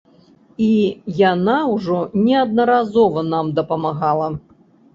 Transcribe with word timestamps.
І 0.67 0.69
яна 1.17 1.57
ўжо 1.75 1.99
неаднаразова 2.23 3.27
нам 3.31 3.55
дапамагала. 3.63 4.27